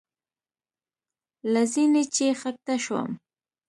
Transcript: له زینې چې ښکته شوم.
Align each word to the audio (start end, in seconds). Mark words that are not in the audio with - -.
له 1.51 1.61
زینې 1.71 2.03
چې 2.15 2.25
ښکته 2.39 2.75
شوم. 2.83 3.09